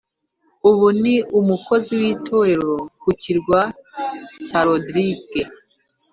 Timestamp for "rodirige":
4.65-5.41